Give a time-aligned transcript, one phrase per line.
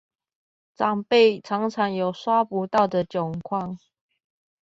[0.75, 3.77] 長輩常常有刷不到的窘況